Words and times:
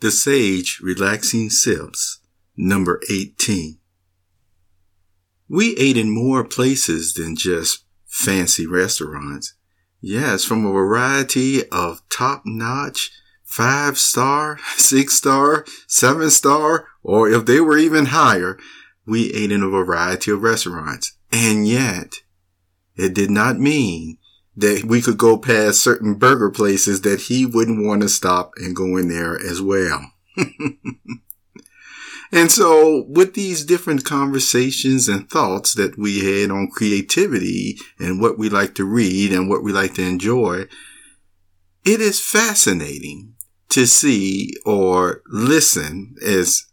The 0.00 0.12
Sage 0.12 0.78
Relaxing 0.80 1.50
Sips, 1.50 2.20
number 2.56 3.00
18. 3.10 3.78
We 5.48 5.76
ate 5.76 5.96
in 5.96 6.08
more 6.14 6.44
places 6.44 7.14
than 7.14 7.34
just 7.34 7.82
fancy 8.06 8.64
restaurants. 8.64 9.54
Yes, 10.00 10.44
from 10.44 10.64
a 10.64 10.70
variety 10.70 11.68
of 11.70 12.08
top 12.08 12.42
notch, 12.44 13.10
five 13.42 13.98
star, 13.98 14.60
six 14.76 15.14
star, 15.14 15.64
seven 15.88 16.30
star, 16.30 16.86
or 17.02 17.28
if 17.28 17.46
they 17.46 17.60
were 17.60 17.76
even 17.76 18.06
higher, 18.06 18.56
we 19.04 19.32
ate 19.32 19.50
in 19.50 19.64
a 19.64 19.68
variety 19.68 20.30
of 20.30 20.42
restaurants. 20.42 21.18
And 21.32 21.66
yet, 21.66 22.12
it 22.94 23.14
did 23.14 23.32
not 23.32 23.58
mean 23.58 24.18
that 24.58 24.84
we 24.84 25.00
could 25.00 25.16
go 25.16 25.38
past 25.38 25.80
certain 25.80 26.14
burger 26.14 26.50
places 26.50 27.02
that 27.02 27.20
he 27.22 27.46
wouldn't 27.46 27.86
want 27.86 28.02
to 28.02 28.08
stop 28.08 28.50
and 28.56 28.74
go 28.74 28.96
in 28.96 29.08
there 29.08 29.38
as 29.40 29.62
well. 29.62 30.10
and 32.32 32.50
so 32.50 33.04
with 33.06 33.34
these 33.34 33.64
different 33.64 34.04
conversations 34.04 35.08
and 35.08 35.30
thoughts 35.30 35.74
that 35.74 35.96
we 35.96 36.24
had 36.24 36.50
on 36.50 36.68
creativity 36.72 37.78
and 38.00 38.20
what 38.20 38.36
we 38.36 38.48
like 38.48 38.74
to 38.74 38.84
read 38.84 39.32
and 39.32 39.48
what 39.48 39.62
we 39.62 39.72
like 39.72 39.94
to 39.94 40.02
enjoy, 40.02 40.64
it 41.84 42.00
is 42.00 42.20
fascinating 42.20 43.34
to 43.68 43.86
see 43.86 44.54
or 44.66 45.22
listen 45.28 46.16
as 46.26 46.66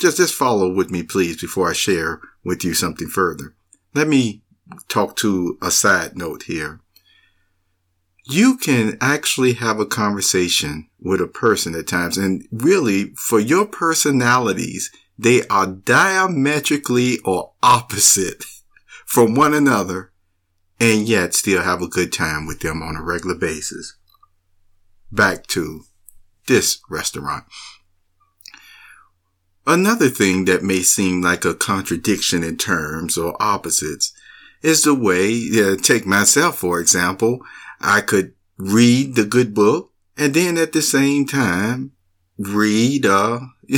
just, 0.00 0.16
just 0.16 0.34
follow 0.34 0.74
with 0.74 0.90
me, 0.90 1.04
please, 1.04 1.40
before 1.40 1.70
I 1.70 1.72
share 1.72 2.20
with 2.44 2.64
you 2.64 2.74
something 2.74 3.06
further. 3.06 3.54
Let 3.94 4.08
me 4.08 4.42
talk 4.88 5.14
to 5.18 5.56
a 5.62 5.70
side 5.70 6.18
note 6.18 6.42
here. 6.42 6.80
You 8.28 8.56
can 8.56 8.98
actually 9.00 9.52
have 9.54 9.78
a 9.78 9.86
conversation 9.86 10.88
with 11.00 11.20
a 11.20 11.28
person 11.28 11.76
at 11.76 11.86
times 11.86 12.18
and 12.18 12.44
really 12.50 13.14
for 13.14 13.38
your 13.38 13.66
personalities, 13.66 14.90
they 15.16 15.46
are 15.46 15.66
diametrically 15.66 17.18
or 17.24 17.52
opposite 17.62 18.44
from 19.06 19.36
one 19.36 19.54
another 19.54 20.10
and 20.80 21.08
yet 21.08 21.34
still 21.34 21.62
have 21.62 21.80
a 21.80 21.88
good 21.88 22.12
time 22.12 22.46
with 22.46 22.60
them 22.60 22.82
on 22.82 22.96
a 22.96 23.02
regular 23.02 23.36
basis. 23.36 23.96
Back 25.12 25.46
to 25.48 25.84
this 26.48 26.80
restaurant. 26.90 27.44
Another 29.68 30.08
thing 30.08 30.46
that 30.46 30.64
may 30.64 30.80
seem 30.82 31.22
like 31.22 31.44
a 31.44 31.54
contradiction 31.54 32.42
in 32.42 32.56
terms 32.56 33.16
or 33.16 33.40
opposites 33.40 34.12
is 34.62 34.82
the 34.82 34.94
way, 34.94 35.48
uh, 35.56 35.76
take 35.80 36.06
myself 36.06 36.58
for 36.58 36.80
example, 36.80 37.40
I 37.80 38.00
could 38.00 38.34
read 38.58 39.14
the 39.14 39.24
good 39.24 39.54
book 39.54 39.92
and 40.16 40.34
then 40.34 40.56
at 40.56 40.72
the 40.72 40.82
same 40.82 41.26
time 41.26 41.92
read, 42.38 43.06
uh, 43.06 43.40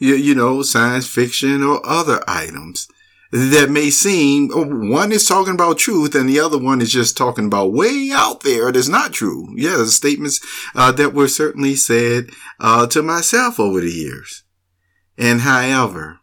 you, 0.00 0.14
you 0.14 0.34
know, 0.34 0.62
science 0.62 1.06
fiction 1.06 1.62
or 1.62 1.80
other 1.84 2.22
items 2.26 2.88
that 3.32 3.70
may 3.70 3.88
seem 3.88 4.50
one 4.50 5.10
is 5.10 5.26
talking 5.26 5.54
about 5.54 5.78
truth 5.78 6.14
and 6.14 6.28
the 6.28 6.38
other 6.38 6.58
one 6.58 6.82
is 6.82 6.92
just 6.92 7.16
talking 7.16 7.46
about 7.46 7.72
way 7.72 8.10
out 8.12 8.42
there 8.42 8.70
that's 8.70 8.88
not 8.88 9.14
true. 9.14 9.48
Yeah, 9.56 9.84
statements 9.86 10.40
uh, 10.74 10.92
that 10.92 11.14
were 11.14 11.28
certainly 11.28 11.74
said 11.74 12.28
uh, 12.60 12.86
to 12.88 13.02
myself 13.02 13.58
over 13.58 13.80
the 13.80 13.90
years. 13.90 14.44
And 15.16 15.40
however, 15.40 16.20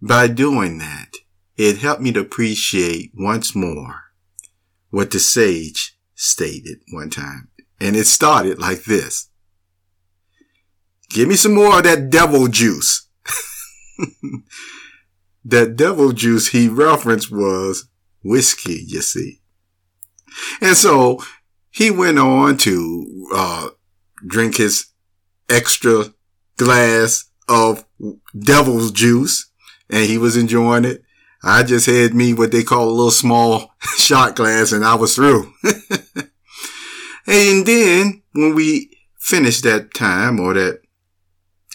by 0.00 0.26
doing 0.26 0.78
that, 0.78 1.14
it 1.56 1.78
helped 1.78 2.02
me 2.02 2.10
to 2.12 2.20
appreciate 2.20 3.12
once 3.14 3.54
more 3.54 4.02
what 4.90 5.12
the 5.12 5.20
sage 5.20 5.91
stated 6.22 6.78
one 6.92 7.10
time. 7.10 7.48
And 7.80 7.96
it 7.96 8.06
started 8.06 8.58
like 8.58 8.84
this. 8.84 9.28
Give 11.10 11.28
me 11.28 11.34
some 11.34 11.54
more 11.54 11.78
of 11.78 11.84
that 11.84 12.10
devil 12.10 12.46
juice. 12.46 13.08
that 15.44 15.74
devil 15.74 16.12
juice 16.12 16.48
he 16.48 16.68
referenced 16.68 17.32
was 17.32 17.88
whiskey, 18.22 18.84
you 18.86 19.02
see. 19.02 19.40
And 20.60 20.76
so 20.76 21.22
he 21.70 21.90
went 21.90 22.18
on 22.18 22.56
to, 22.58 23.28
uh, 23.34 23.68
drink 24.24 24.58
his 24.58 24.86
extra 25.50 26.04
glass 26.56 27.28
of 27.48 27.84
devil's 28.38 28.92
juice 28.92 29.50
and 29.90 30.06
he 30.06 30.18
was 30.18 30.36
enjoying 30.36 30.84
it. 30.84 31.02
I 31.42 31.62
just 31.64 31.86
had 31.86 32.14
me 32.14 32.34
what 32.34 32.52
they 32.52 32.62
call 32.62 32.88
a 32.88 32.90
little 32.90 33.10
small 33.10 33.74
shot 33.96 34.36
glass 34.36 34.72
and 34.72 34.84
I 34.84 34.94
was 34.94 35.14
through. 35.14 35.52
and 37.26 37.66
then 37.66 38.22
when 38.32 38.54
we 38.54 38.96
finished 39.18 39.64
that 39.64 39.94
time 39.94 40.38
or 40.38 40.54
that 40.54 40.82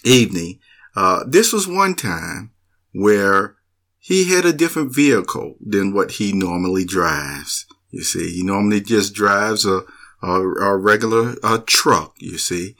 evening, 0.03 0.59
uh, 0.95 1.23
this 1.27 1.51
was 1.51 1.67
one 1.67 1.95
time 1.95 2.51
where 2.93 3.55
he 3.99 4.33
had 4.33 4.45
a 4.45 4.53
different 4.53 4.95
vehicle 4.95 5.55
than 5.59 5.93
what 5.93 6.11
he 6.11 6.31
normally 6.31 6.85
drives. 6.85 7.65
You 7.91 8.03
see, 8.03 8.37
he 8.37 8.43
normally 8.43 8.81
just 8.81 9.13
drives 9.13 9.65
a, 9.65 9.81
a, 10.21 10.41
a 10.41 10.77
regular 10.77 11.35
a 11.43 11.59
truck, 11.59 12.15
you 12.19 12.37
see. 12.37 12.75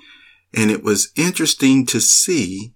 And 0.54 0.72
it 0.72 0.84
was 0.84 1.12
interesting 1.16 1.86
to 1.88 2.00
see 2.00 2.74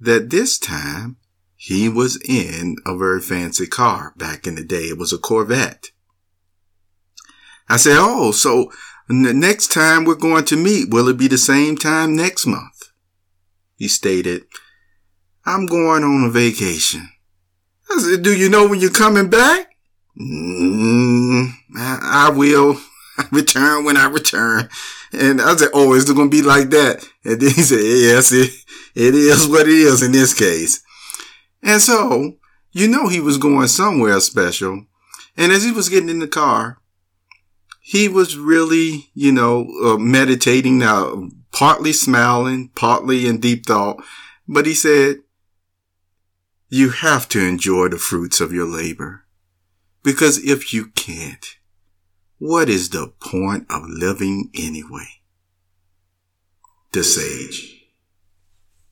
that 0.00 0.30
this 0.30 0.58
time 0.58 1.16
he 1.64 1.88
was 1.88 2.20
in 2.28 2.74
a 2.84 2.96
very 2.96 3.20
fancy 3.20 3.68
car. 3.68 4.14
Back 4.16 4.48
in 4.48 4.56
the 4.56 4.64
day, 4.64 4.86
it 4.86 4.98
was 4.98 5.12
a 5.12 5.16
Corvette. 5.16 5.92
I 7.68 7.76
said, 7.76 7.98
Oh, 8.00 8.32
so 8.32 8.72
the 9.06 9.32
next 9.32 9.70
time 9.70 10.04
we're 10.04 10.16
going 10.16 10.44
to 10.46 10.56
meet, 10.56 10.90
will 10.90 11.06
it 11.06 11.16
be 11.16 11.28
the 11.28 11.38
same 11.38 11.76
time 11.76 12.16
next 12.16 12.46
month? 12.46 12.90
He 13.76 13.86
stated, 13.86 14.42
I'm 15.46 15.66
going 15.66 16.02
on 16.02 16.24
a 16.24 16.30
vacation. 16.30 17.08
I 17.88 17.98
said, 18.00 18.24
do 18.24 18.36
you 18.36 18.48
know 18.48 18.66
when 18.66 18.80
you're 18.80 18.90
coming 18.90 19.30
back? 19.30 19.72
Mm, 20.20 21.46
I, 21.76 22.26
I 22.26 22.30
will 22.30 22.80
return 23.30 23.84
when 23.84 23.96
I 23.96 24.06
return. 24.06 24.68
And 25.12 25.40
I 25.40 25.54
said, 25.54 25.68
oh, 25.74 25.94
is 25.94 26.10
it 26.10 26.16
going 26.16 26.28
to 26.28 26.36
be 26.36 26.42
like 26.42 26.70
that? 26.70 27.08
And 27.24 27.40
then 27.40 27.50
he 27.50 27.62
said, 27.62 27.84
yes, 27.84 28.32
it, 28.32 28.50
it 28.96 29.14
is 29.14 29.46
what 29.46 29.68
it 29.68 29.68
is 29.68 30.02
in 30.02 30.10
this 30.10 30.34
case. 30.36 30.82
And 31.62 31.80
so, 31.80 32.36
you 32.72 32.88
know, 32.88 33.08
he 33.08 33.20
was 33.20 33.38
going 33.38 33.68
somewhere 33.68 34.20
special. 34.20 34.86
And 35.36 35.52
as 35.52 35.64
he 35.64 35.70
was 35.70 35.88
getting 35.88 36.08
in 36.08 36.18
the 36.18 36.28
car, 36.28 36.78
he 37.80 38.08
was 38.08 38.36
really, 38.36 39.10
you 39.14 39.32
know, 39.32 39.66
uh, 39.84 39.98
meditating 39.98 40.78
now, 40.78 41.28
partly 41.52 41.92
smiling, 41.92 42.70
partly 42.74 43.26
in 43.26 43.40
deep 43.40 43.66
thought. 43.66 44.02
But 44.48 44.66
he 44.66 44.74
said, 44.74 45.16
you 46.68 46.90
have 46.90 47.28
to 47.28 47.40
enjoy 47.40 47.88
the 47.88 47.98
fruits 47.98 48.40
of 48.40 48.52
your 48.52 48.66
labor. 48.66 49.24
Because 50.02 50.38
if 50.38 50.72
you 50.72 50.86
can't, 50.86 51.56
what 52.38 52.68
is 52.68 52.90
the 52.90 53.12
point 53.20 53.66
of 53.70 53.82
living 53.86 54.50
anyway? 54.54 55.20
The 56.92 57.04
Sage. 57.04 57.81